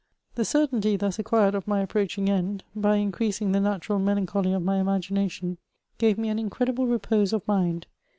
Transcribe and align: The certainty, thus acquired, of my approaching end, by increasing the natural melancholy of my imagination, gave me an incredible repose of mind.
The 0.33 0.45
certainty, 0.45 0.97
thus 0.97 1.19
acquired, 1.19 1.53
of 1.53 1.67
my 1.67 1.79
approaching 1.81 2.27
end, 2.27 2.63
by 2.75 2.95
increasing 2.95 3.51
the 3.51 3.59
natural 3.59 3.99
melancholy 3.99 4.51
of 4.51 4.63
my 4.63 4.77
imagination, 4.79 5.59
gave 5.99 6.17
me 6.17 6.29
an 6.29 6.39
incredible 6.39 6.87
repose 6.87 7.33
of 7.33 7.47
mind. 7.47 7.85